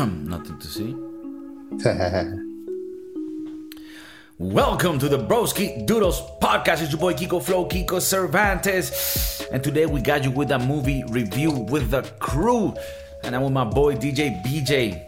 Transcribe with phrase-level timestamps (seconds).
[0.00, 0.96] Nothing to see.
[4.38, 6.80] Welcome to the Broski Doodles podcast.
[6.80, 9.42] It's your boy Kiko Flow, Kiko Cervantes.
[9.52, 12.72] And today we got you with a movie review with the crew.
[13.24, 15.04] And I'm with my boy DJ BJ,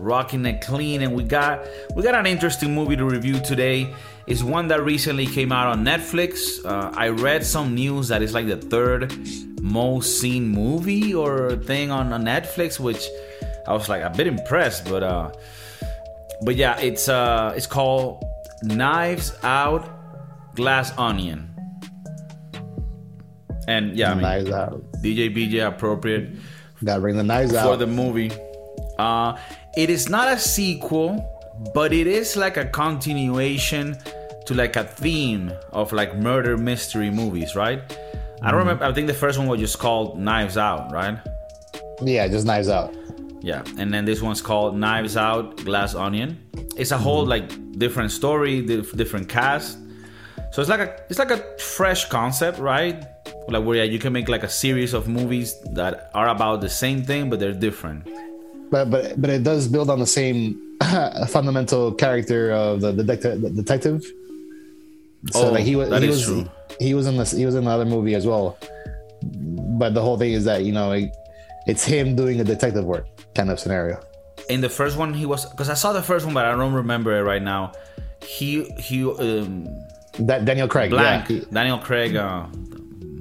[0.00, 1.02] rocking it clean.
[1.02, 1.64] And we got
[1.94, 3.94] we got an interesting movie to review today.
[4.26, 6.64] It's one that recently came out on Netflix.
[6.64, 9.14] Uh, I read some news that it's like the third
[9.62, 13.06] most seen movie or thing on, on Netflix, which
[13.66, 14.88] I was like a bit impressed.
[14.88, 15.32] But uh,
[16.42, 18.24] but yeah, it's uh, it's called
[18.62, 21.50] Knives Out, Glass Onion.
[23.66, 24.82] And yeah, I mean, Knives Out.
[25.02, 26.36] DJ BJ appropriate
[26.84, 27.66] Gotta bring the knives for out.
[27.72, 28.30] For the movie.
[28.98, 29.36] Uh,
[29.76, 31.24] it is not a sequel,
[31.74, 33.96] but it is like a continuation
[34.46, 37.80] to like a theme of like murder mystery movies, right?
[38.42, 38.84] I don't remember.
[38.84, 41.18] I think the first one was just called Knives Out, right?
[42.02, 42.92] yeah, just knives out.
[43.44, 46.38] Yeah, and then this one's called Knives Out, Glass Onion.
[46.78, 47.46] It's a whole like
[47.78, 49.76] different story, dif- different cast.
[50.52, 53.04] So it's like a it's like a fresh concept, right?
[53.48, 56.70] Like where yeah, you can make like a series of movies that are about the
[56.70, 58.08] same thing, but they're different.
[58.70, 60.58] But but but it does build on the same
[61.28, 63.42] fundamental character of the detective.
[63.42, 64.02] The detective.
[65.32, 66.50] So Oh, like he was that he is was true.
[66.80, 68.56] he was in this he was in another movie as well.
[69.78, 71.10] But the whole thing is that you know it,
[71.66, 74.00] it's him doing a detective work kind of scenario.
[74.48, 76.74] in the first one he was because I saw the first one, but I don't
[76.74, 77.72] remember it right now.
[78.22, 79.66] He he um
[80.18, 82.46] That Daniel Craig, Blanc yeah, Daniel Craig uh,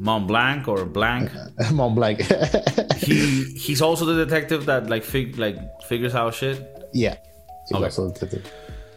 [0.08, 1.32] Mont Blanc or Blanc.
[1.72, 2.20] Mont Blanc.
[2.98, 6.58] he he's also the detective that like fig like figures out shit.
[6.94, 7.16] yeah,
[7.74, 7.84] Okay.
[7.84, 8.46] also a detective.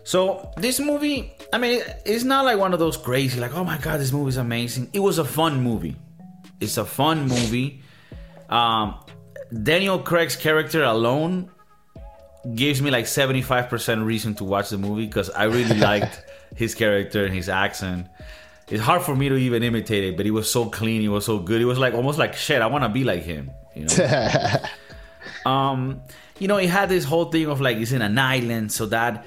[0.04, 3.78] So this movie, I mean, it's not like one of those crazy like oh my
[3.78, 4.90] god this movie is amazing.
[4.92, 5.96] It was a fun movie.
[6.60, 7.82] It's a fun movie.
[8.48, 8.94] Um,
[9.62, 11.50] Daniel Craig's character alone
[12.54, 16.22] gives me like 75% reason to watch the movie because I really liked
[16.54, 18.08] his character and his accent.
[18.68, 21.24] It's hard for me to even imitate it, but he was so clean, he was
[21.24, 21.58] so good.
[21.58, 24.56] He was like almost like shit, I want to be like him, you know.
[25.50, 26.02] um,
[26.38, 29.24] you know, he had this whole thing of like he's in an island, so that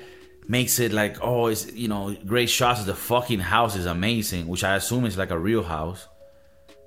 [0.47, 2.81] makes it like oh, it's you know, great shots.
[2.81, 6.07] Of the fucking house is amazing, which I assume is like a real house.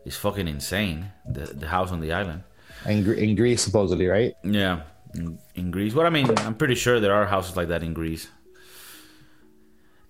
[0.04, 1.10] It's fucking insane.
[1.28, 2.44] The the house on the island.
[2.86, 4.34] In, in Greece supposedly, right?
[4.44, 4.82] Yeah,
[5.14, 5.94] in, in Greece.
[5.94, 8.28] Well, I mean, I'm pretty sure there are houses like that in Greece.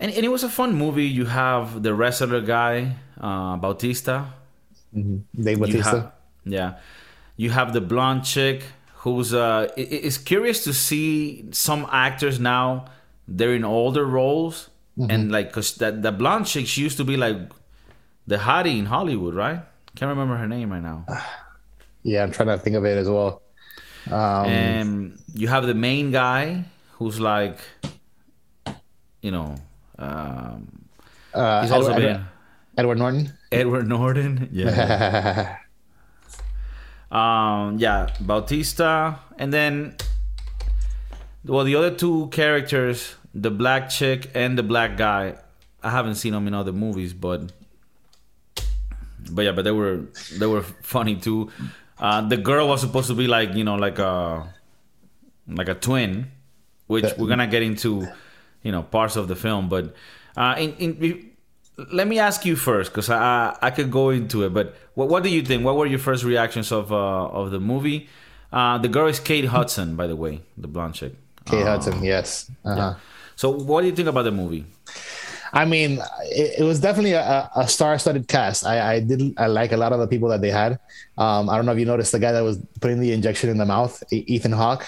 [0.00, 1.04] And, and it was a fun movie.
[1.06, 4.26] You have the wrestler guy, uh, Bautista.
[4.94, 6.12] Dave You Bautista.
[6.44, 6.74] yeah.
[7.36, 8.62] You have the blonde chick
[8.96, 12.84] who's uh it's curious to see some actors now
[13.26, 14.70] they're in older roles
[15.08, 17.36] and like cuz that the blonde chick she used to be like
[18.28, 19.60] the hottie in Hollywood, right?
[19.96, 21.04] Can't remember her name right now.
[22.02, 23.42] Yeah, I'm trying to think of it as well.
[24.10, 26.64] Um, and you have the main guy
[26.94, 27.58] who's like
[29.22, 29.54] you know
[29.98, 30.86] um
[31.34, 32.24] uh, he's also Edward, been
[32.76, 33.32] Edward Norton.
[33.50, 34.48] Edward Norton.
[34.52, 35.58] Yeah.
[37.10, 39.96] um yeah, Bautista and then
[41.44, 45.36] well the other two characters, the black chick and the black guy,
[45.82, 47.52] I haven't seen them in other movies, but
[49.30, 50.02] but yeah, but they were
[50.38, 51.50] they were funny too.
[52.02, 54.52] Uh the girl was supposed to be like, you know, like a
[55.46, 56.32] like a twin,
[56.88, 58.08] which we're gonna get into,
[58.62, 59.68] you know, parts of the film.
[59.68, 59.94] But
[60.36, 61.30] uh, in, in
[61.92, 64.52] let me ask you first, because I I could go into it.
[64.52, 65.64] But what what do you think?
[65.64, 68.08] What were your first reactions of uh, of the movie?
[68.52, 71.14] Uh, the girl is Kate Hudson, by the way, the blonde chick.
[71.46, 72.50] Kate Hudson, yes.
[72.64, 72.94] Uh-huh.
[73.36, 74.66] So what do you think about the movie?
[75.52, 78.64] I mean, it, it was definitely a, a star-studded cast.
[78.64, 80.78] I, I did I like a lot of the people that they had.
[81.18, 83.58] Um, I don't know if you noticed the guy that was putting the injection in
[83.58, 84.86] the mouth, Ethan Hawke.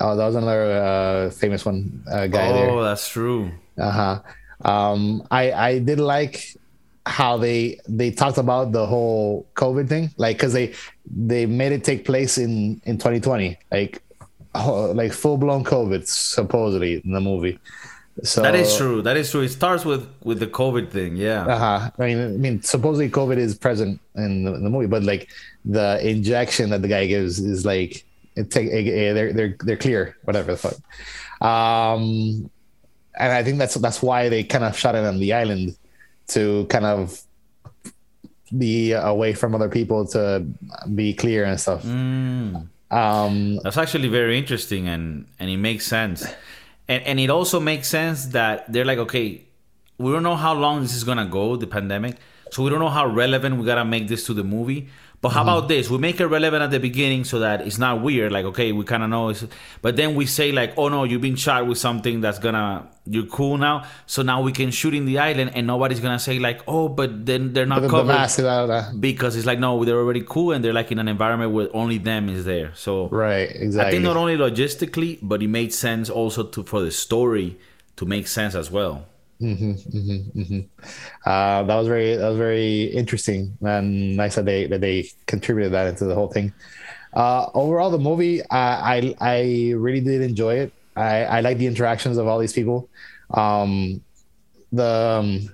[0.00, 2.70] Oh, that was another uh, famous one uh, guy there.
[2.70, 3.52] oh, that's true.
[3.78, 4.20] Uh-huh.
[4.64, 6.56] Um, I I did like
[7.06, 10.74] how they they talked about the whole COVID thing, like because they
[11.06, 14.02] they made it take place in in 2020, like
[14.54, 17.58] oh, like full blown COVID supposedly in the movie.
[18.22, 19.02] So That is true.
[19.02, 19.42] That is true.
[19.42, 21.16] It starts with with the COVID thing.
[21.16, 21.46] Yeah.
[21.46, 21.90] Uh-huh.
[21.98, 25.28] I mean, I mean, supposedly COVID is present in the, in the movie, but like
[25.64, 28.04] the injection that the guy gives is like
[28.34, 30.76] it take eh, eh, they're they're they're clear, whatever the fuck.
[31.46, 32.50] Um,
[33.18, 35.76] and I think that's that's why they kind of shot it on the island
[36.28, 37.20] to kind of
[38.56, 40.46] be away from other people to
[40.94, 41.82] be clear and stuff.
[41.82, 42.68] Mm.
[42.90, 46.24] Um, That's actually very interesting and and it makes sense.
[46.88, 49.44] And and it also makes sense that they're like, okay,
[49.98, 52.16] we don't know how long this is gonna go, the pandemic.
[52.52, 54.88] So we don't know how relevant we gotta make this to the movie.
[55.22, 55.88] But how about this?
[55.90, 58.30] We make it relevant at the beginning so that it's not weird.
[58.32, 59.30] Like, okay, we kind of know.
[59.30, 59.44] It's,
[59.82, 62.86] but then we say like, oh no, you've been shot with something that's gonna.
[63.06, 63.84] You're cool now.
[64.06, 67.24] So now we can shoot in the island, and nobody's gonna say like, oh, but
[67.24, 68.92] then they're not The, the covered blah, blah.
[68.98, 71.98] because it's like no, they're already cool, and they're like in an environment where only
[71.98, 72.72] them is there.
[72.74, 73.88] So Right, exactly.
[73.88, 77.58] I think not only logistically, but it made sense also to for the story
[77.96, 79.06] to make sense as well.
[81.24, 85.72] Uh, that was very that was very interesting and nice that they that they contributed
[85.72, 86.52] that into the whole thing.
[87.12, 90.72] Uh, overall, the movie I, I I really did enjoy it.
[90.96, 92.88] I I like the interactions of all these people.
[93.30, 94.02] Um,
[94.72, 95.48] the um,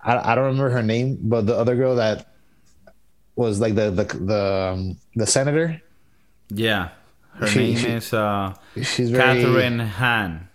[0.00, 2.26] I I don't remember her name, but the other girl that
[3.36, 5.80] was like the the the um, the senator.
[6.50, 6.88] Yeah,
[7.34, 10.47] her She- name she- is uh, She's very Kathryn Hahn.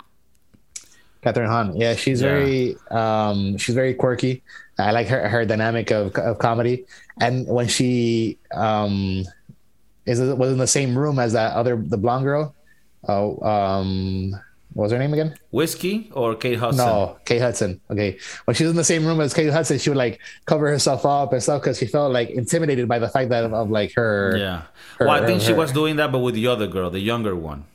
[1.23, 1.75] Kathryn Hahn.
[1.75, 2.29] Yeah, she's Yeah.
[2.29, 4.43] very um she's very quirky.
[4.77, 6.85] I like her her dynamic of of comedy.
[7.21, 9.23] And when she um
[10.05, 12.53] is was in the same room as that other the blonde girl.
[13.07, 14.35] Oh um
[14.73, 15.37] what was her name again?
[15.51, 16.83] Whiskey or Kate Hudson?
[16.83, 17.79] No, Kate Hudson.
[17.91, 18.17] Okay.
[18.45, 21.05] When she was in the same room as Kate Hudson, she would like cover herself
[21.05, 23.93] up and stuff because she felt like intimidated by the fact that of, of like
[23.93, 24.61] her Yeah.
[24.97, 26.99] her- well, I think she her- was doing that, but with the other girl, the
[27.01, 27.65] younger one.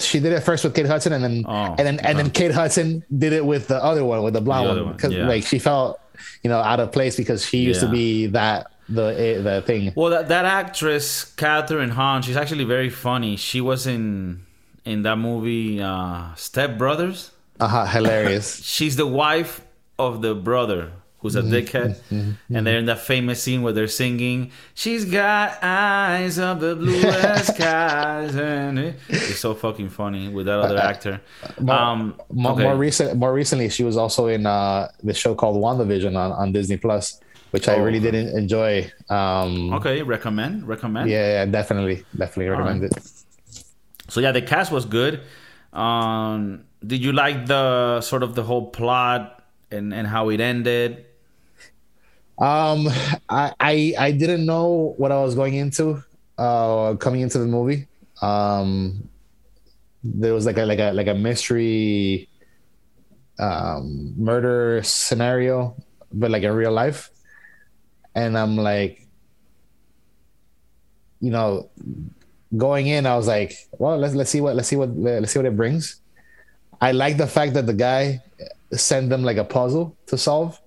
[0.00, 2.52] She did it first with Kate Hudson, and then Oh, and then and then Kate
[2.52, 5.26] Hudson did it with the other one, with the blonde The one, because yeah.
[5.26, 6.00] like she felt
[6.42, 9.92] you know out of place because she used to be that the eh, the thing.
[9.96, 13.36] Well, that, that actress Kathryn Hahn, she's actually very funny.
[13.36, 14.46] She was in
[14.84, 17.30] in that movie uh, Step Brothers.
[17.60, 18.62] Uh huh, hilarious.
[18.64, 19.60] She's the wife
[19.98, 24.50] of the brother who's a dickhead, and they're in that famous scene where they're singing.
[24.74, 30.58] She's got eyes of the bluest skies, and it- it's so fucking funny with that
[30.58, 31.20] other actor.
[31.68, 32.62] Um, More, okay.
[32.64, 36.52] more recent, more recently, she was also in uh the show called WandaVision on on
[36.52, 37.20] Disney Plus,
[37.52, 38.10] which I Oh, really okay.
[38.10, 38.90] didn't enjoy.
[39.08, 41.08] Um, okay, recommend, recommend.
[41.08, 42.92] yeah, yeah, definitely, definitely recommend it.
[44.08, 45.20] So yeah, the cast was good.
[45.72, 51.06] Um, did you like the sort of the whole plot and and how it ended?
[52.42, 52.88] Um,
[53.28, 56.02] I, I I didn't know what I was going into
[56.38, 57.86] uh coming into the movie.
[58.20, 59.08] Um,
[60.02, 62.28] there was like a like a like a mystery
[63.38, 65.76] um murder scenario,
[66.12, 67.10] but like in real life,
[68.16, 69.06] and I'm like,
[71.20, 71.70] you know,
[72.56, 75.38] going in, I was like, well, let's let's see what let's see what let's see
[75.38, 76.00] what it brings.
[76.80, 78.20] I like the fact that the guy
[78.72, 80.60] sent them like a puzzle to solve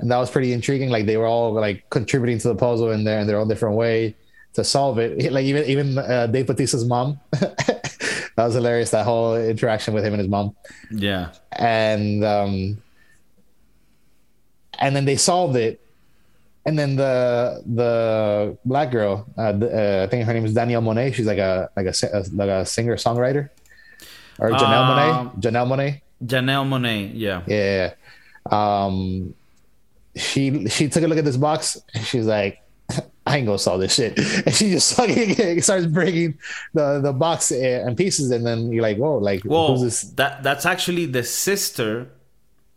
[0.00, 0.90] and that was pretty intriguing.
[0.90, 3.76] Like they were all like contributing to the puzzle in there in their own different
[3.76, 4.14] way
[4.54, 5.30] to solve it.
[5.36, 8.90] Like even even uh, Dave Bautista's mom, that was hilarious.
[8.90, 10.56] That whole interaction with him and his mom,
[10.90, 12.82] Yeah, and um,
[14.78, 15.80] and then they solved it.
[16.66, 20.82] And then the the black girl, uh, the- uh, I think her name is Danielle
[20.82, 21.12] Monáe.
[21.14, 23.48] She's like a like a, a like a singer songwriter,
[24.38, 25.40] or Janelle Um, Monáe.
[25.40, 26.00] Janelle Monáe.
[26.24, 27.10] Janelle Monáe.
[27.14, 27.94] Yeah, Yeah.
[28.50, 29.34] Um
[30.16, 32.62] she she took a look at this box and she's like,
[33.26, 34.18] I ain't gonna solve this shit.
[34.46, 36.38] And she just fucking starts breaking
[36.74, 40.00] the, the box in pieces and then you're like, whoa, like whoa, who's this?
[40.12, 42.08] that that's actually the sister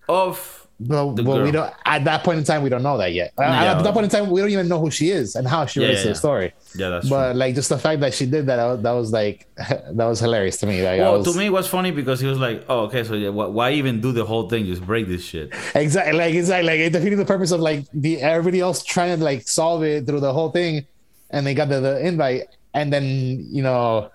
[0.07, 0.62] of.
[0.79, 3.31] But, the but we don't at that point in time we don't know that yet.
[3.37, 3.75] Yeah.
[3.77, 5.79] At that point in time we don't even know who she is and how she
[5.79, 6.53] Yeah, relates yeah, to the story.
[6.75, 7.39] Yeah, that's But true.
[7.39, 10.65] like just the fact that she did that, that was, like that was hilarious to
[10.65, 10.83] me.
[10.83, 13.13] Like, Well, was, to me, it was funny because he was like, "Oh, okay, so
[13.13, 14.65] yeah, why, why even do the whole thing?
[14.65, 18.19] Just break this shit." Exactly, like exactly, like it defeated the purpose of like the
[18.21, 20.85] everybody else trying to like solve it through the whole thing,
[21.29, 24.09] and they got the, the invite, and then you know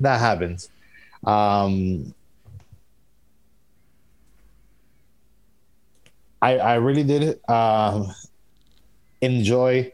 [0.00, 0.68] that happens.
[1.24, 2.14] Um,
[6.46, 8.14] I I really did um,
[9.20, 9.92] enjoy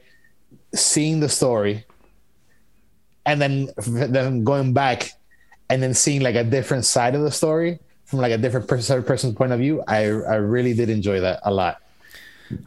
[0.75, 1.87] seeing the story,
[3.26, 5.11] and then then going back
[5.71, 9.02] and then seeing like a different side of the story from like a different person,
[9.04, 11.78] person's point of view i i really did enjoy that a lot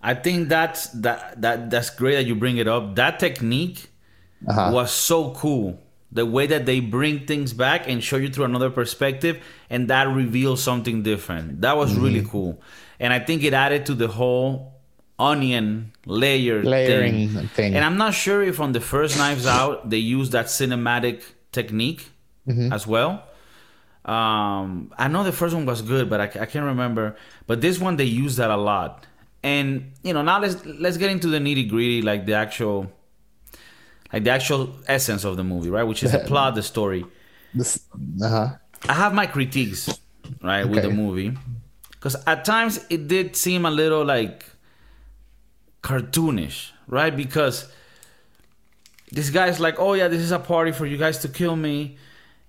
[0.03, 2.95] I think that's that that that's great that you bring it up.
[2.95, 3.89] That technique
[4.47, 4.73] Uh-huh.
[4.73, 5.79] was so cool.
[6.11, 10.07] The way that they bring things back and show you through another perspective, and that
[10.07, 11.61] reveals something different.
[11.61, 12.25] That was really Mm-hmm.
[12.25, 12.61] cool,
[12.99, 14.73] and I think it added to the whole
[15.17, 17.47] onion layer Layering thing.
[17.47, 17.75] thing.
[17.75, 22.09] And I'm not sure if on the first Knives Out they used that cinematic technique
[22.47, 22.71] Mm-hmm.
[22.73, 23.23] as well.
[24.05, 27.15] Um, I know the first one was good, but I, I can't remember.
[27.47, 29.07] But this one they use that a lot.
[29.41, 32.91] And you know, now let's let's get into the nitty gritty, like the actual,
[34.13, 35.83] like the actual essence of the movie, right?
[35.83, 37.03] Which is the plot, the story.
[37.53, 37.79] this
[38.21, 38.49] uh-huh
[38.87, 39.89] I have my critiques,
[40.43, 41.33] right, with the movie,
[41.95, 44.45] because at times it did seem a little like
[45.81, 47.15] cartoonish, right?
[47.15, 47.67] Because
[49.11, 51.97] this guy's like, "Oh yeah, this is a party for you guys to kill me,"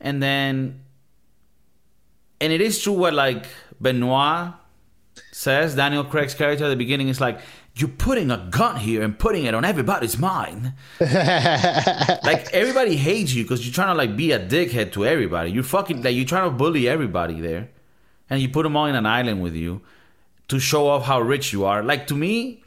[0.01, 0.81] and then,
[2.41, 3.47] and it is true what like
[3.81, 4.53] Benoit
[5.33, 5.75] says.
[5.75, 7.41] Daniel Craig's character at the beginning is like,
[7.75, 13.45] "You're putting a gun here and putting it on everybody's mind." like everybody hates you
[13.45, 15.51] because you're trying to like be a dickhead to everybody.
[15.51, 17.69] You're fucking like you're trying to bully everybody there,
[18.29, 19.83] and you put them all in an island with you
[20.49, 21.83] to show off how rich you are.
[21.83, 22.63] Like to me,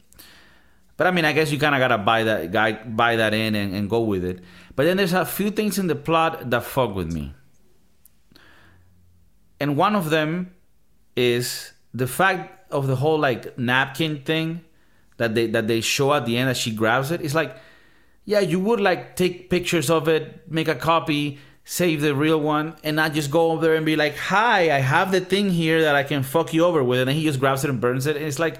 [0.96, 3.54] but I mean, I guess you kind of gotta buy that guy, buy that in,
[3.54, 4.40] and, and go with it.
[4.76, 7.34] But then there's a few things in the plot that fuck with me,
[9.58, 10.54] and one of them
[11.16, 14.64] is the fact of the whole like napkin thing
[15.16, 17.20] that they that they show at the end that she grabs it.
[17.20, 17.56] It's like,
[18.24, 21.38] yeah, you would like take pictures of it, make a copy,
[21.70, 24.80] save the real one, and not just go over there and be like, "Hi, I
[24.80, 27.38] have the thing here that I can fuck you over with," and then he just
[27.38, 28.16] grabs it and burns it.
[28.16, 28.58] And it's like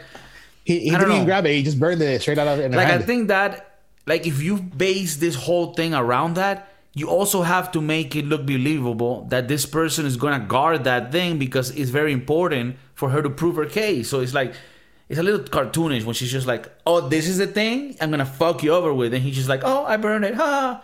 [0.64, 1.52] he, he didn't even grab it.
[1.55, 4.59] He just burned it straight out of her like I think that like if you
[4.59, 9.49] base this whole thing around that, you also have to make it look believable that
[9.49, 13.57] this person is gonna guard that thing because it's very important for her to prove
[13.57, 14.09] her case.
[14.09, 14.55] So it's like
[15.09, 18.25] it's a little cartoonish when she's just like, "Oh, this is the thing I'm gonna
[18.25, 20.81] fuck you over with," and he's just like, "Oh, I burned it." Ha!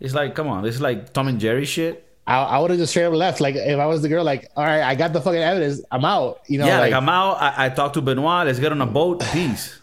[0.00, 2.04] It's like, come on, this is like Tom and Jerry shit.
[2.26, 3.40] I, I would have just straight up left.
[3.40, 5.80] Like if I was the girl, like, all right, I got the fucking evidence.
[5.90, 6.40] I'm out.
[6.46, 7.40] You know, yeah, like, like, I'm out.
[7.40, 8.46] I, I talked to Benoit.
[8.46, 9.22] Let's get on a boat.
[9.32, 9.78] Peace.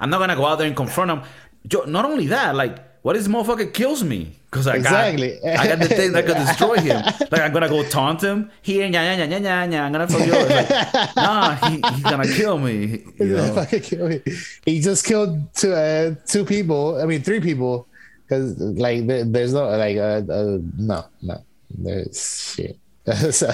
[0.00, 1.22] I'm not gonna go out there and confront him.
[1.70, 4.32] Yo, not only that, like, what if this motherfucker kills me?
[4.50, 5.38] Because I Exactly.
[5.42, 7.04] got, I got the thing that could destroy him.
[7.30, 8.50] Like, I'm gonna go taunt him.
[8.62, 9.80] Here, nya, nya, nya, nya, nya, nya.
[9.82, 13.04] I'm gonna fuck you Like, nah, he, he's gonna kill me.
[13.18, 13.54] You know?
[13.54, 14.22] fucking kill me.
[14.64, 17.00] he just killed two uh, two people.
[17.00, 17.86] I mean, three people.
[18.26, 22.76] Because like there, there's no like uh, uh, no no there's shit.
[23.32, 23.46] so,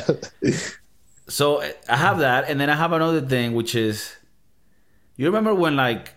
[1.29, 4.17] So I have that, and then I have another thing, which is,
[5.17, 6.15] you remember when like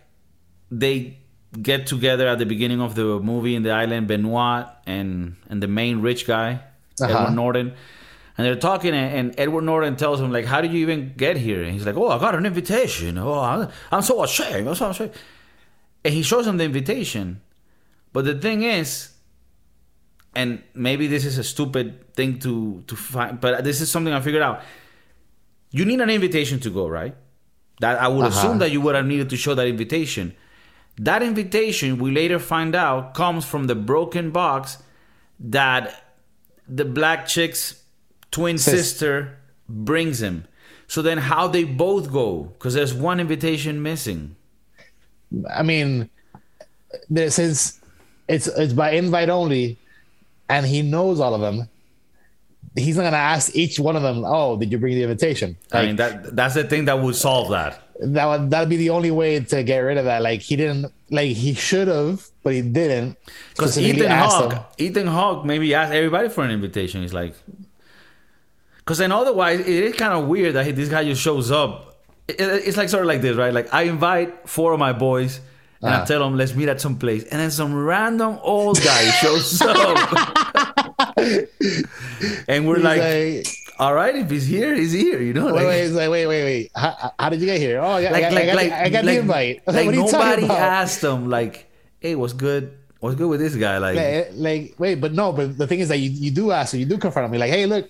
[0.72, 1.20] they
[1.62, 5.68] get together at the beginning of the movie in the island, Benoit and and the
[5.68, 6.60] main rich guy,
[7.00, 7.06] Uh-huh.
[7.14, 7.74] Edward Norton,
[8.38, 11.38] and they're talking, and, and Edward Norton tells him like, "How did you even get
[11.38, 13.18] here?" And he's like, "Oh, I got an invitation.
[13.18, 14.68] Oh, I'm, I'm so ashamed.
[14.68, 15.12] I'm so ashamed."
[16.04, 17.42] And he shows him the invitation,
[18.16, 19.10] but the thing is,
[20.36, 22.54] and maybe this is a stupid thing to
[22.88, 24.62] to find, but this is something I figured out.
[25.72, 27.16] You need an invitation to go, right?
[27.84, 28.38] That I would Uh-huh.
[28.40, 30.34] assume that you would have needed to show that invitation.
[31.10, 34.78] That invitation, we later find out, comes from the broken box
[35.58, 35.84] that
[36.80, 37.64] the black chick's
[38.32, 39.12] twin Sis- sister
[39.68, 40.46] brings him.
[40.88, 42.28] So then, how they both go?
[42.56, 44.22] Because there's one invitation missing.
[45.60, 46.10] I mean,
[47.28, 47.82] since
[48.28, 49.78] it's it's by invite only,
[50.50, 51.68] and he knows all of them,
[52.76, 54.24] he's not gonna ask each one of them.
[54.26, 55.58] Oh, did you bring the invitation?
[55.72, 57.82] I mean, that that's the thing that would solve that.
[58.02, 60.22] that would that'd be the only way to get rid of that.
[60.22, 63.18] Like he didn't like he should have, but he didn't.
[63.52, 64.74] Because Ethan Hawke.
[64.78, 67.02] Ethan Hawke maybe asked everybody for an invitation.
[67.02, 67.36] He's like,
[68.80, 71.96] because then otherwise it is kind of weird that he, this guy just shows up.
[72.28, 73.54] It- it's like sort of like this, right?
[73.54, 75.40] Like I invite four of my boys.
[75.82, 76.06] And I Ah.
[76.06, 77.24] tell them, let's meet at some place.
[77.26, 80.96] And then some random old guy shows up.
[82.48, 83.48] and we're like, like,
[83.80, 85.46] all right, if he's here, he's here, you know?
[85.48, 86.72] wait, Like, wait, he's like, wait, wait, wait.
[86.76, 87.80] How, how did you get here?
[87.82, 89.62] Oh, yeah, like, I got, like, I got, like, I got the invite.
[89.68, 92.78] Like what are you talking nobody asked them, like, hey, what's good?
[93.00, 93.78] What's good with this guy?
[93.78, 96.86] Like, like, wait, but no, but the thing is that you, you do ask, you
[96.86, 97.90] do confront me, like, hey, look,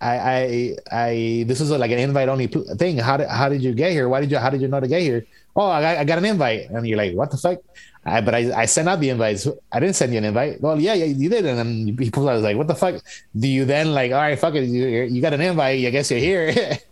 [0.00, 2.98] I, I, I, this is like an invite only thing.
[2.98, 4.08] How did, how did you get here?
[4.08, 5.26] Why did you, how did you know to get here?
[5.56, 7.58] Oh, I got, I got an invite, and you're like, what the fuck?
[8.04, 9.46] I, but I, I sent out the invites.
[9.72, 10.60] I didn't send you an invite.
[10.60, 13.02] Well, yeah, yeah, you did, and then he people was like, what the fuck?
[13.36, 15.84] Do you then like, all right, fuck it, you, you got an invite?
[15.84, 16.78] I guess you're here.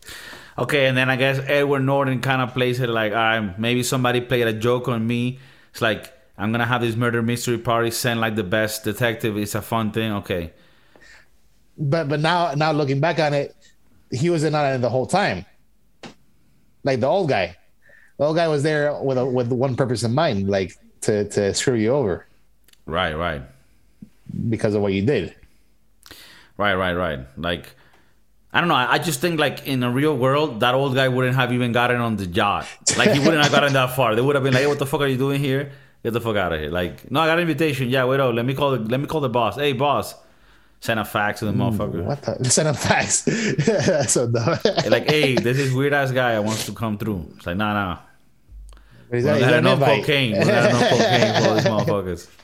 [0.58, 3.82] Okay, and then I guess Edward Norton kind of plays it like, all right, maybe
[3.82, 5.38] somebody played a joke on me.
[5.70, 9.36] It's like, I'm going to have this murder mystery party, send like the best detective.
[9.36, 10.12] It's a fun thing.
[10.12, 10.52] Okay.
[11.78, 13.54] but but now now looking back on it,
[14.10, 15.44] he was in on it the whole time.
[16.84, 17.56] Like the old guy,
[18.18, 21.52] the old guy was there with a, with one purpose in mind, like to to
[21.54, 22.26] screw you over
[22.87, 23.42] Right, right.
[24.49, 25.35] because of what you did.
[26.56, 27.20] Right, right, right.
[27.37, 27.75] Like,
[28.52, 28.75] I don't know.
[28.76, 32.00] I just think, like, in a real world, that old guy wouldn't have even gotten
[32.00, 32.66] on the yacht.
[32.96, 34.14] Like, he wouldn't have gotten that far.
[34.14, 35.73] They would have been like, hey, what the fuck are you doing here?
[36.02, 36.70] Get the fuck out of here.
[36.70, 37.90] Like, no, I got an invitation.
[37.90, 38.35] Yeah, wait, up.
[38.35, 39.56] let me call the, let me call the boss.
[39.56, 40.14] Hey, boss.
[40.80, 42.04] Send a fax to the motherfucker.
[42.04, 43.25] What the send him facts?
[44.12, 44.59] so dumb.
[44.88, 46.35] like, hey, this is weird ass guy.
[46.35, 47.26] I wants to come through.
[47.37, 47.99] It's like, nah, nah.
[49.11, 50.33] He's We got- got enough cocaine.
[50.33, 52.28] We have enough cocaine for these motherfuckers.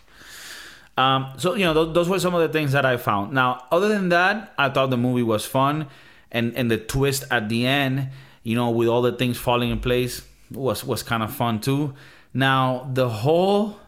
[0.98, 3.32] Um, so you know, those, those were some of the things that I found.
[3.32, 5.86] Now, other than that, I thought the movie was fun,
[6.30, 8.10] and and the twist at the end,
[8.42, 10.20] you know, with all the things falling in place,
[10.50, 11.94] was was kind of fun too.
[12.34, 13.80] Now the whole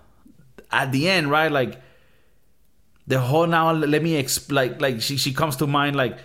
[0.72, 1.52] at the end, right?
[1.52, 1.78] Like
[3.06, 3.72] the whole now.
[3.72, 4.72] Let me explain.
[4.72, 6.18] Like, like she she comes to mind like,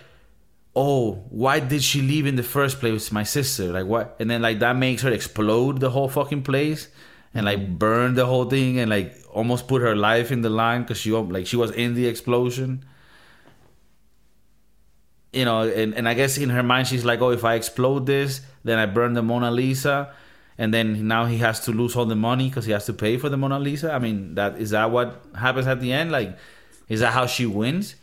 [0.74, 3.10] oh, why did she leave in the first place?
[3.12, 4.16] My sister, like what?
[4.20, 6.88] And then like that makes her explode the whole fucking place
[7.34, 10.82] and like burn the whole thing and like almost put her life in the line
[10.82, 12.84] because she like she was in the explosion
[15.32, 18.06] you know and, and i guess in her mind she's like oh if i explode
[18.06, 20.12] this then i burn the mona lisa
[20.58, 23.16] and then now he has to lose all the money because he has to pay
[23.16, 26.36] for the mona lisa i mean that is that what happens at the end like
[26.90, 27.94] is that how she wins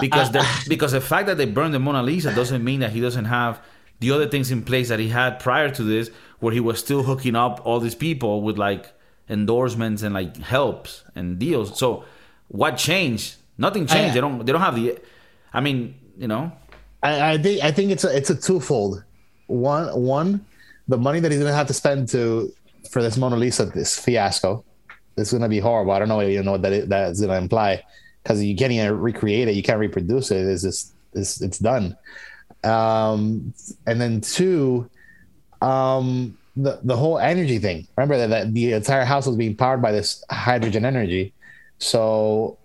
[0.00, 3.00] because the because the fact that they burned the mona lisa doesn't mean that he
[3.00, 3.60] doesn't have
[4.00, 7.02] the other things in place that he had prior to this where he was still
[7.04, 8.92] hooking up all these people with like
[9.28, 11.78] endorsements and like helps and deals.
[11.78, 12.04] So
[12.48, 13.36] what changed?
[13.56, 14.10] Nothing changed.
[14.10, 14.98] I, they don't they don't have the
[15.52, 16.52] I mean, you know.
[17.02, 19.04] I, I think I think it's a it's a twofold.
[19.46, 20.44] One one,
[20.88, 22.52] the money that he's gonna have to spend to
[22.90, 24.64] for this Mona Lisa, this fiasco,
[25.16, 25.92] it's gonna be horrible.
[25.92, 27.84] I don't know you know what that that's gonna imply
[28.22, 30.46] because you can't even recreate it, you can't reproduce it.
[30.46, 31.96] It's just it's it's done.
[32.62, 33.54] Um,
[33.86, 34.88] and then two,
[35.62, 37.86] um, the the whole energy thing.
[37.96, 41.32] Remember that, that the entire house was being powered by this hydrogen energy.
[41.78, 42.58] So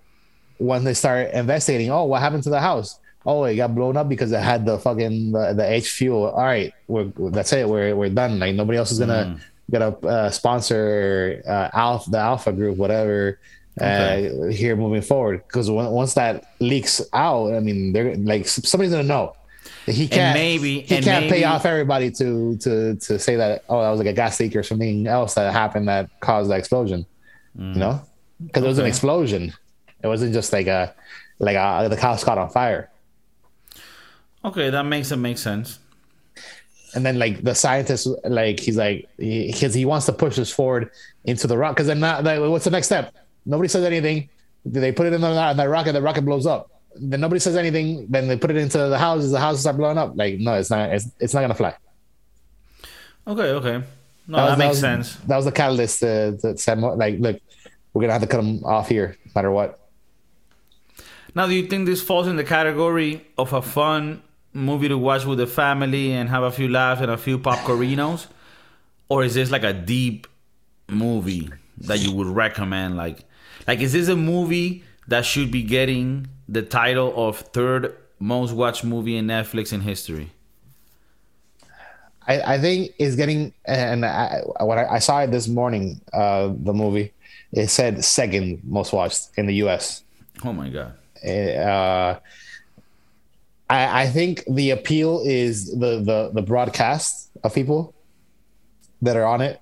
[0.57, 2.99] when they start investigating, oh, what happened to the house?
[3.25, 6.27] Oh, it got blown up because it had the fucking the, the H fuel.
[6.27, 7.67] All right, we're that's it.
[7.67, 8.39] We're we're done.
[8.39, 9.71] Like nobody else is gonna mm.
[9.71, 13.39] gonna uh, sponsor uh, Alpha the Alpha Group, whatever.
[13.79, 14.29] Okay.
[14.29, 19.03] Uh, here moving forward, because once that leaks out, I mean, they're like somebody's gonna
[19.03, 19.35] know.
[19.85, 23.63] He can't and maybe he can't maybe, pay off everybody to to to say that
[23.69, 26.55] oh that was like a gas leak or something else that happened that caused the
[26.55, 27.05] explosion
[27.57, 27.73] mm.
[27.73, 28.01] you know?
[28.43, 28.67] Because okay.
[28.67, 29.53] it was an explosion.
[30.03, 30.93] It wasn't just like a
[31.39, 32.89] like a, the house caught on fire.
[34.43, 35.79] Okay that makes it make sense.
[36.93, 40.51] And then like the scientist like he's like because he, he, wants to push this
[40.51, 40.91] forward
[41.25, 41.75] into the rock.
[41.75, 43.13] Because then not like, what's the next step
[43.45, 44.29] nobody says anything
[44.65, 48.07] they put it in the, the rocket the rocket blows up then nobody says anything.
[48.09, 49.31] Then they put it into the houses.
[49.31, 50.13] The houses are blowing up.
[50.15, 50.91] Like no, it's not.
[50.91, 51.75] It's, it's not gonna fly.
[53.27, 53.41] Okay.
[53.41, 53.83] Okay.
[54.27, 55.15] No, that, was, that makes that was, sense.
[55.25, 57.39] That was the catalyst uh, to, to say, like, look,
[57.93, 59.79] we're gonna have to cut them off here, no matter what.
[61.35, 65.25] Now, do you think this falls in the category of a fun movie to watch
[65.25, 68.27] with the family and have a few laughs and a few popcornos,
[69.09, 70.27] or is this like a deep
[70.87, 72.97] movie that you would recommend?
[72.97, 73.25] Like,
[73.67, 78.83] like is this a movie that should be getting the title of third most watched
[78.83, 80.31] movie in Netflix in history?
[82.27, 86.51] I, I think is getting and I, when I, I, saw it this morning, uh,
[86.55, 87.13] the movie
[87.51, 90.03] it said second most watched in the U.S.
[90.43, 90.93] Oh my god!
[91.23, 92.19] Uh,
[93.69, 97.93] I, I think the appeal is the the the broadcast of people
[99.01, 99.61] that are on it,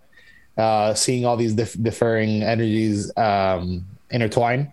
[0.58, 4.72] uh, seeing all these dif- differing energies um, intertwine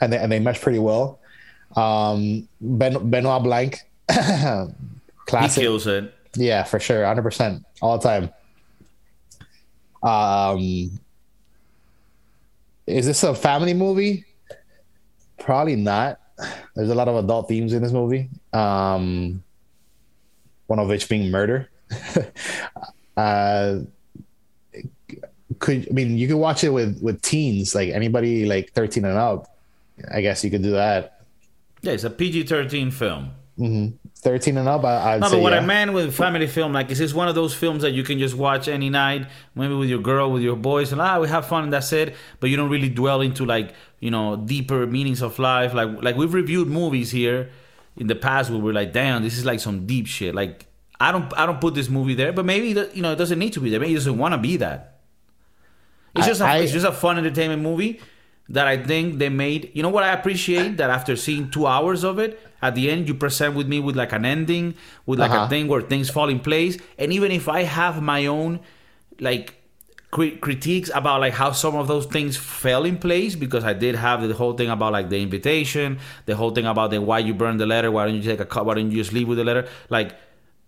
[0.00, 1.18] and they, and they mesh pretty well.
[1.76, 5.60] Um, ben, Benoit Blanc, classic.
[5.60, 6.14] He kills it.
[6.34, 8.30] Yeah, for sure, hundred percent, all the time.
[10.02, 10.98] Um,
[12.86, 14.24] is this a family movie?
[15.38, 16.20] Probably not.
[16.74, 18.30] There's a lot of adult themes in this movie.
[18.52, 19.42] Um,
[20.66, 21.68] one of which being murder.
[23.16, 23.78] uh,
[25.60, 29.16] could I mean you could watch it with with teens, like anybody like 13 and
[29.16, 29.46] up.
[30.10, 31.20] I guess you could do that.
[31.82, 33.32] Yeah, it's a PG thirteen film.
[33.58, 33.96] Mm-hmm.
[34.16, 34.84] Thirteen and up.
[34.84, 35.60] I, would no, say, but what yeah.
[35.60, 38.18] I meant with family film, like, is this one of those films that you can
[38.18, 41.46] just watch any night, maybe with your girl, with your boys, and ah, we have
[41.46, 42.14] fun and that's it.
[42.38, 45.72] But you don't really dwell into like you know deeper meanings of life.
[45.72, 47.50] Like like we've reviewed movies here
[47.96, 50.34] in the past where we're like, damn, this is like some deep shit.
[50.34, 50.66] Like
[50.98, 53.54] I don't I don't put this movie there, but maybe you know it doesn't need
[53.54, 53.80] to be there.
[53.80, 54.89] Maybe it doesn't want to be that.
[56.14, 58.00] It's just a, I, it's just a fun entertainment movie
[58.48, 59.70] that I think they made.
[59.74, 63.08] You know what I appreciate that after seeing two hours of it, at the end
[63.08, 64.74] you present with me with like an ending,
[65.06, 65.46] with like uh-huh.
[65.46, 66.76] a thing where things fall in place.
[66.98, 68.60] And even if I have my own
[69.20, 69.54] like
[70.10, 74.26] critiques about like how some of those things fell in place, because I did have
[74.26, 77.56] the whole thing about like the invitation, the whole thing about the why you burn
[77.58, 79.44] the letter, why don't you take a cut, why don't you just leave with the
[79.44, 80.16] letter, like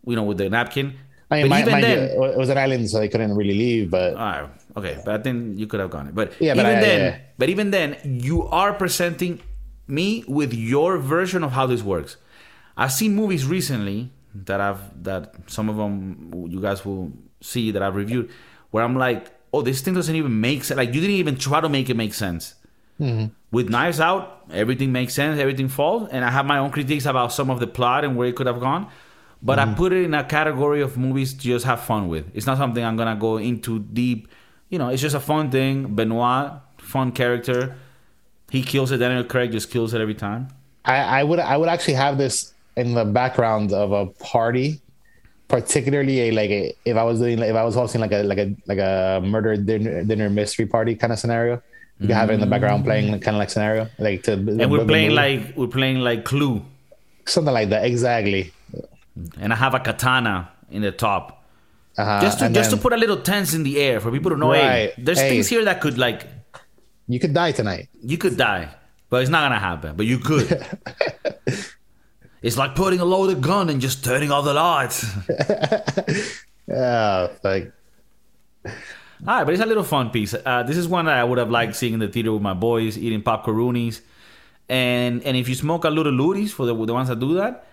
[0.07, 0.97] you know with the napkin.
[1.31, 3.91] I mean, my, even my, then, it was an island, so they couldn't really leave.
[3.91, 6.15] But uh, okay, but I think you could have gone it.
[6.15, 7.19] But yeah, even but I, then, yeah, yeah.
[7.39, 9.41] but even then, you are presenting
[9.87, 12.17] me with your version of how this works.
[12.77, 17.83] I've seen movies recently that I've that some of them you guys will see that
[17.83, 18.31] I've reviewed,
[18.71, 20.79] where I'm like, oh, this thing doesn't even make sense.
[20.79, 22.55] Like you didn't even try to make it make sense.
[23.01, 23.33] Mm-hmm.
[23.51, 27.33] With Knives Out, everything makes sense, everything falls, and I have my own critiques about
[27.33, 28.89] some of the plot and where it could have gone.
[29.43, 29.71] But mm-hmm.
[29.71, 32.31] I put it in a category of movies to just have fun with.
[32.33, 34.29] It's not something I'm gonna go into deep
[34.73, 35.95] you know, it's just a fun thing.
[35.95, 37.77] Benoit, fun character.
[38.51, 38.99] He kills it.
[38.99, 40.49] Daniel Craig just kills it every time.
[40.85, 44.81] I, I would I would actually have this in the background of a party,
[45.47, 48.39] particularly a like a, if I was doing if I was hosting like a like
[48.39, 51.63] a like a murder dinner, dinner mystery party kind of scenario.
[52.01, 52.87] You can have it in the background mm.
[52.87, 56.65] playing kind of like scenario like to And we're playing like we're playing like Clue,
[57.27, 58.53] something like that exactly.
[59.39, 61.42] and I have a katana in the top,
[61.99, 62.21] Uh-huh.
[62.23, 64.31] just to and just then to put a little tense in the air for people
[64.31, 64.53] to know.
[64.53, 64.93] Hey, Right.
[65.05, 65.29] there's Hey.
[65.29, 66.27] things here that could like
[67.09, 67.89] you could die tonight.
[68.03, 68.69] you could die,
[69.11, 69.95] but it's not gonna happen.
[69.97, 70.49] But you could.
[72.43, 75.05] it's like putting a loaded gun and just turning off the lights.
[76.69, 77.73] Yeah, like
[78.65, 78.73] All
[79.27, 80.33] right, but it's a little fun piece.
[80.35, 82.55] Uh, this is one that I would have liked seeing in the theater with my
[82.55, 84.01] boys, eating popcoronies.
[84.69, 87.67] And and if you smoke a little luties for the, the ones that do that,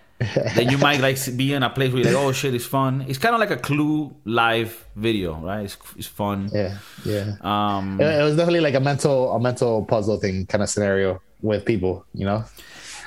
[0.54, 3.04] then you might like be in a place where you're like, oh shit, it's fun.
[3.08, 5.64] It's kind of like a Clue live video, right?
[5.64, 6.50] It's, it's fun.
[6.52, 7.36] yeah, yeah.
[7.40, 11.20] Um, it, it was definitely like a mental a mental puzzle thing kind of scenario
[11.40, 12.44] with people, you know.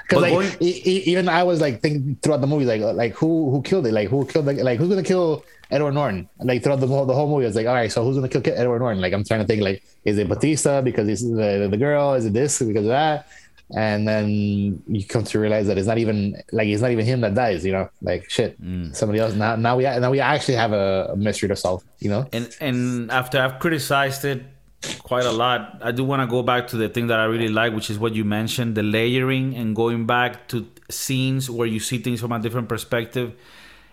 [0.04, 3.14] Because like going- e- e- even I was like thinking throughout the movie, like like
[3.14, 6.28] who who killed it, like who killed the, like who's gonna kill Edward Norton?
[6.40, 8.28] Like throughout the whole the whole movie, I was like, all right, so who's gonna
[8.28, 9.02] kill Edward Norton?
[9.02, 12.16] Like I'm trying to think, like is it Batista because he's the, the girl?
[12.16, 13.28] Is it this because of that?
[13.76, 17.22] And then you come to realize that it's not even like it's not even him
[17.22, 17.90] that dies, you know.
[18.02, 18.96] Like shit, Mm.
[18.96, 19.34] somebody else.
[19.34, 22.28] Now now we now we actually have a, a mystery to solve, you know.
[22.32, 24.44] and and after I've criticized it
[25.02, 27.48] quite a lot, I do want to go back to the thing that I really
[27.48, 31.80] like, which is what you mentioned, the layering and going back to scenes where you
[31.80, 33.34] see things from a different perspective.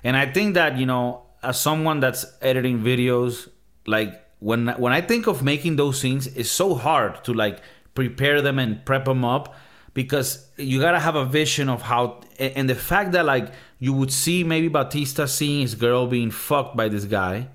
[0.03, 3.49] And I think that, you know, as someone that's editing videos,
[3.87, 7.61] like when when I think of making those scenes, it's so hard to like
[7.95, 9.55] prepare them and prep them up
[9.95, 14.13] because you gotta have a vision of how and the fact that like you would
[14.13, 17.49] see maybe Batista seeing his girl being fucked by this guy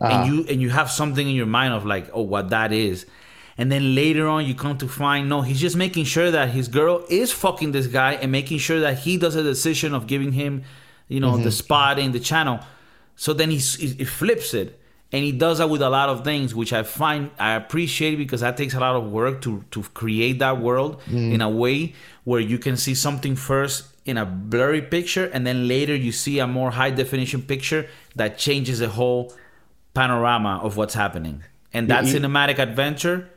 [0.00, 0.24] and uh-huh.
[0.24, 3.06] you and you have something in your mind of like oh what that is.
[3.60, 6.68] And then later on you come to find no he's just making sure that his
[6.68, 10.32] girl is fucking this guy and making sure that he does a decision of giving
[10.32, 10.64] him
[11.08, 11.50] you know the mm-hmm.
[11.50, 12.60] spot in the channel.
[13.16, 14.77] So then he he flips it
[15.10, 18.40] and he does that with a lot of things which i find i appreciate because
[18.40, 21.32] that takes a lot of work to to create that world mm.
[21.32, 21.94] in a way
[22.24, 26.38] where you can see something first in a blurry picture and then later you see
[26.38, 29.32] a more high definition picture that changes the whole
[29.92, 31.42] panorama of what's happening.
[31.74, 33.28] And that You- cinematic adventure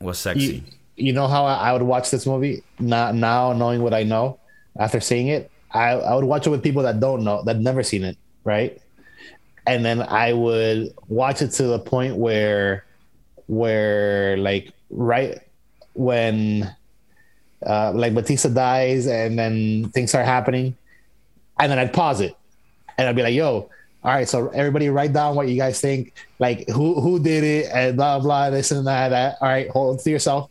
[0.00, 0.64] was sexy.
[0.96, 2.62] you, you know how I, I would watch this movie?
[2.78, 4.38] Now, now knowing what I know
[4.78, 7.82] after seeing it I, I would watch it with people that don't know that never
[7.82, 8.80] seen it right
[9.70, 12.84] and then I would watch it to the point where
[13.46, 15.38] where like right
[15.94, 16.74] when
[17.64, 20.76] uh, like Batista dies and then things are happening
[21.60, 22.34] and then I'd pause it
[22.98, 23.70] and I'd be like, yo,
[24.02, 27.70] all right, so everybody write down what you guys think, like who who did it
[27.72, 29.10] and blah blah this and that.
[29.10, 29.36] that.
[29.40, 30.50] All right, hold to yourself.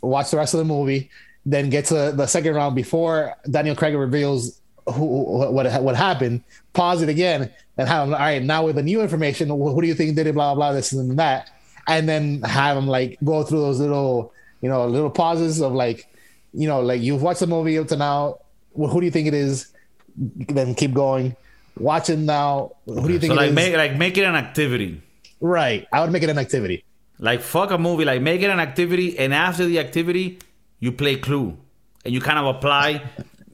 [0.00, 1.10] Watch the rest of the movie,
[1.44, 4.60] then get to the second round before Daniel Craig reveals
[4.92, 6.42] who what what happened.
[6.72, 8.14] Pause it again and have him.
[8.14, 10.34] All right, now with the new information, who do you think did it?
[10.34, 11.50] Blah blah this and that,
[11.88, 16.08] and then have him like go through those little you know little pauses of like
[16.52, 18.38] you know like you've watched the movie up to now.
[18.72, 19.72] Well, who do you think it is?
[20.16, 21.36] Then keep going.
[21.78, 22.72] Watch it now.
[22.86, 23.54] Who do you think so it like is?
[23.54, 25.02] make like make it an activity
[25.40, 25.86] right.
[25.92, 26.84] I would make it an activity.
[27.18, 30.38] Like fuck a movie, like make it an activity, and after the activity,
[30.80, 31.56] you play Clue,
[32.04, 33.02] and you kind of apply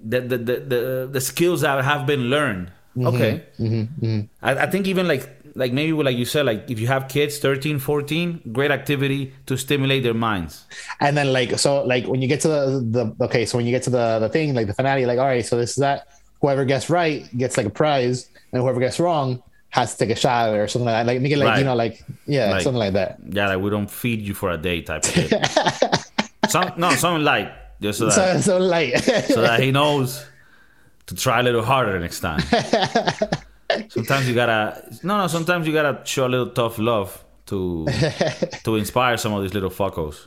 [0.04, 2.70] the the the, the, the skills that have been learned.
[2.96, 3.06] Mm-hmm.
[3.06, 4.04] Okay, mm-hmm.
[4.04, 4.20] Mm-hmm.
[4.42, 7.38] I, I think even like like maybe like you said, like if you have kids
[7.38, 10.66] 13, 14, great activity to stimulate their minds.
[11.00, 12.64] And then like so like when you get to the,
[13.16, 15.26] the okay, so when you get to the the thing like the finale, like all
[15.26, 16.08] right, so this is that.
[16.40, 20.18] Whoever gets right gets like a prize, and whoever gets wrong has to take a
[20.18, 21.06] shot or something like that.
[21.06, 21.58] Like make it like Right.
[21.60, 23.18] you know like yeah Like- something like that.
[23.30, 25.30] Yeah, like we don't feed you for a day type of thing.
[26.48, 30.24] Some no, something light, just so that So so like so that he knows
[31.06, 32.40] to try a little harder next time.
[33.88, 35.26] sometimes you gotta no no.
[35.26, 37.86] Sometimes you gotta show a little tough love to
[38.64, 40.26] to inspire some of these little fuckos.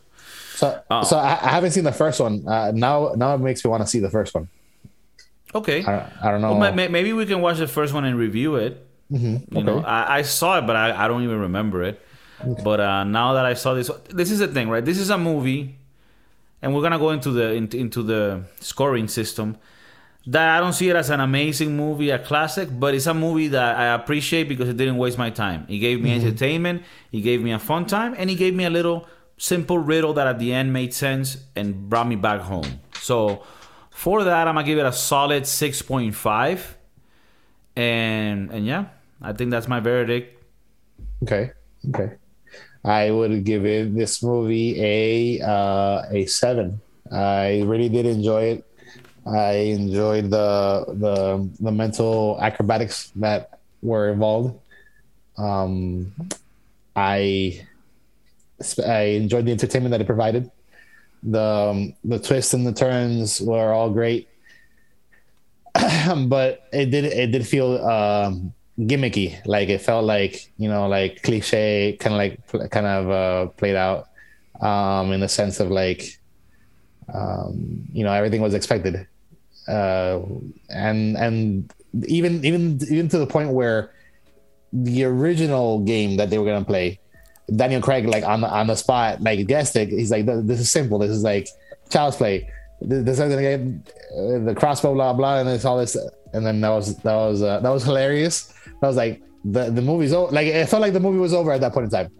[0.55, 1.03] so, Oh.
[1.03, 2.47] so I, I haven't seen the first one.
[2.47, 4.47] Uh, now now it makes me want to see the first one.
[5.53, 5.85] Okay.
[5.85, 6.51] I, I don't know.
[6.55, 8.85] Well, ma- ma- maybe we can watch the first one and review it.
[9.09, 9.87] You know, okay.
[9.87, 12.01] I, I saw it, but I, I don't even remember it.
[12.63, 14.83] But uh, now that I saw this, this is the thing, right?
[14.83, 15.77] This is a movie,
[16.65, 19.56] and we're gonna go into the into, into the scoring system.
[20.25, 23.49] That I don't see it as an amazing movie, a classic, but it's a movie
[23.49, 25.67] that I appreciate because it didn't waste my time.
[25.67, 26.25] He gave me mm-hmm.
[26.25, 30.13] entertainment, he gave me a fun time, and he gave me a little simple riddle
[30.13, 32.80] that at the end made sense and brought me back home.
[32.99, 33.43] So
[33.91, 36.75] for that, I'm gonna give it a solid six point five,
[37.75, 38.86] and and yeah,
[39.21, 40.43] I think that's my verdict.
[41.21, 41.51] Okay.
[41.89, 42.15] Okay.
[42.86, 46.80] I would give it this movie a uh, a seven.
[47.12, 48.65] I really did enjoy it.
[49.26, 54.54] I enjoyed the the the mental acrobatics that were involved.
[55.36, 56.13] Um,
[56.95, 57.65] I
[58.86, 60.52] I enjoyed the entertainment that it provided.
[61.24, 64.30] The um, the twists and the turns were all great,
[65.74, 69.39] but it did it did feel um, gimmicky.
[69.45, 72.17] Like it felt like you know like cliche, kind of
[72.53, 74.09] like kind of uh, played out
[74.61, 76.19] um, in the sense of like
[77.13, 79.07] um, you know everything was expected,
[79.67, 80.19] uh,
[80.69, 81.73] and and
[82.07, 83.91] even even even to the point where
[84.73, 86.99] the original game that they were gonna play,
[87.55, 89.89] Daniel Craig like on the on the spot like guessed it.
[89.89, 90.99] He's like, this is simple.
[90.99, 91.49] This is like
[91.89, 92.49] child's play.
[92.81, 95.95] This is get uh, the crossbow, blah blah, and it's all this.
[96.36, 98.54] And then that was that was uh, that was hilarious.
[98.82, 100.32] I was like, the the movie's over.
[100.32, 102.12] Like it felt like the movie was over at that point in time.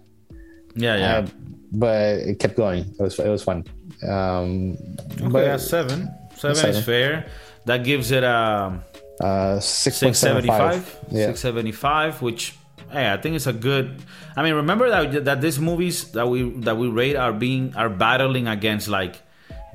[0.76, 1.18] Yeah, yeah.
[1.18, 1.28] Uh,
[1.72, 2.86] but it kept going.
[3.00, 3.66] It was it was fun.
[4.08, 4.78] Um,
[5.20, 6.10] okay, but that's seven.
[6.36, 6.76] Seven Seven.
[6.76, 7.28] is fair.
[7.66, 8.80] That gives it a
[9.22, 10.84] uh, six six seventy five.
[11.12, 11.28] Yeah.
[11.28, 12.56] Six seventy five, which
[12.92, 14.02] hey, I think it's a good.
[14.36, 17.90] I mean, remember that that these movies that we that we rate are being are
[17.90, 19.22] battling against like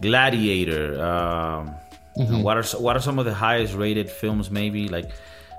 [0.01, 1.03] Gladiator.
[1.03, 1.75] Um,
[2.21, 2.43] Mm-hmm.
[2.43, 4.51] What are what are some of the highest rated films?
[4.51, 5.11] Maybe like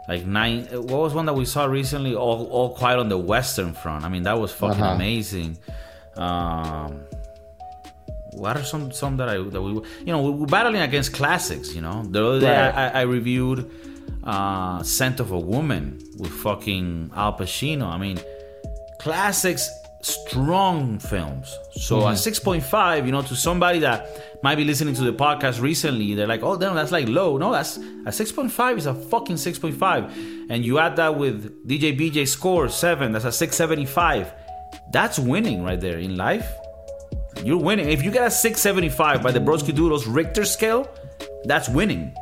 [0.07, 0.65] like nine.
[0.71, 2.13] What was one that we saw recently?
[2.15, 4.05] All all quiet on the Western Front.
[4.05, 4.95] I mean, that was fucking Uh-huh.
[4.95, 5.57] amazing.
[6.17, 7.01] Um,
[8.33, 11.73] what are some some that I that we you know we're battling against classics.
[11.75, 12.75] You know, the other day Right.
[12.75, 13.69] I, I, I reviewed
[14.23, 17.87] uh, "Scent of a Woman" with fucking Al Pacino.
[17.87, 18.19] I mean,
[18.99, 19.69] classics,
[20.01, 21.57] strong films.
[21.73, 22.17] So a mm.
[22.17, 26.13] six point five, you know, to somebody that might be listening to the podcast recently,
[26.15, 28.93] they're like, "Oh, damn, that's like low." No, that's a six point five is a
[28.93, 30.15] fucking six point five,
[30.49, 34.33] and you add that with DJ BJ score seven, that's a six seventy five.
[34.91, 36.49] That's winning right there in life.
[37.43, 37.89] You're winning.
[37.89, 40.87] If you get a 675 by the Broski Doodles Richter scale,
[41.45, 42.13] that's winning.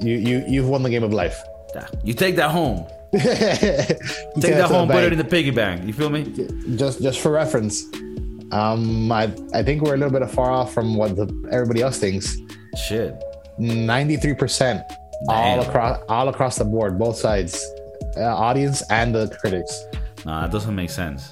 [0.00, 1.42] You you you've won the game of life.
[1.74, 1.86] Yeah.
[2.04, 2.86] You take that home.
[4.40, 5.84] Take that home, put it in the piggy bank.
[5.84, 6.24] You feel me?
[6.76, 7.84] just just for reference.
[8.50, 11.98] Um, I I think we're a little bit far off from what the, everybody else
[11.98, 12.36] thinks.
[12.88, 13.14] Shit.
[13.58, 14.82] Ninety three percent
[15.28, 17.64] all across all across the board, both sides,
[18.16, 19.84] uh, audience and the critics.
[20.26, 21.30] Nah, that doesn't make sense.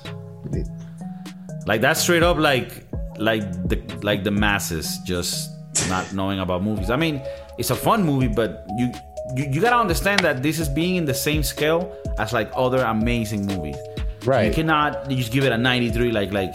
[1.66, 2.86] Like that's straight up like
[3.18, 5.50] like the like the masses just
[5.88, 6.90] not knowing about movies.
[6.90, 7.20] I mean,
[7.58, 8.92] it's a fun movie, but you
[9.36, 12.82] you, you gotta understand that this is being in the same scale as like other
[12.82, 13.76] amazing movies.
[14.24, 14.46] Right.
[14.46, 16.54] You cannot you just give it a 93 like like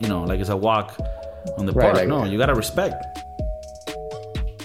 [0.00, 0.96] you know like it's a walk
[1.58, 1.96] on the Right, park.
[1.96, 2.96] like- no, you gotta respect.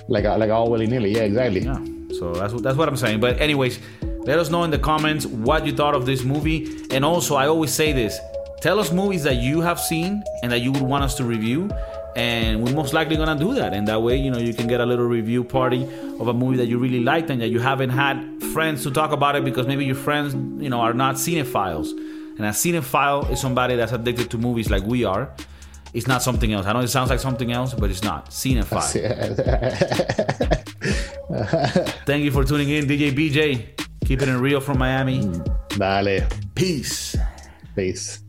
[0.08, 1.12] Like uh, like all willy nilly.
[1.13, 1.62] Yeah, exactly.
[1.62, 1.78] Yeah.
[2.20, 3.20] So that's what that's what I'm saying.
[3.20, 3.80] But anyways,
[4.26, 6.66] let us know in the comments what you thought of this movie.
[6.92, 8.18] And also, I always say this:
[8.62, 11.70] tell us movies that you have seen and that you would want us to review.
[12.18, 13.76] And we're most likely gonna do that.
[13.76, 15.84] And that way, you know, you can get a little review party
[16.20, 19.12] of a movie that you really liked and that you haven't had friends to talk
[19.12, 21.92] about it because maybe your friends, you know, are not cinephiles.
[21.92, 25.32] And a cinephile is somebody that's addicted to movies like we are.
[25.94, 26.66] It's not something else.
[26.66, 28.32] I know it sounds like something else, but it's not.
[28.32, 28.82] Cinephile.
[32.08, 33.80] Thank you for tuning in, DJ BJ.
[34.06, 35.20] Keeping it in real from Miami.
[35.20, 36.28] Mm, dale.
[36.56, 37.16] Peace.
[37.76, 38.24] Peace.